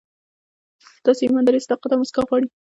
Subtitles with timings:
[0.97, 2.47] ستاسو ایمانداري، صداقت او موسکا غواړي.